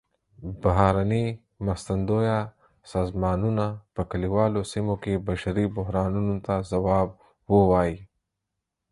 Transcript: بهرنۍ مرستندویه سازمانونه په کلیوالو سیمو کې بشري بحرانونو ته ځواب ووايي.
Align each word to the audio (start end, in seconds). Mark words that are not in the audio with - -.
بهرنۍ 0.61 1.25
مرستندویه 1.65 2.39
سازمانونه 2.91 3.65
په 3.93 4.01
کلیوالو 4.11 4.61
سیمو 4.71 4.95
کې 5.03 5.23
بشري 5.27 5.65
بحرانونو 5.75 6.35
ته 6.45 6.53
ځواب 6.71 7.09
ووايي. 7.53 7.97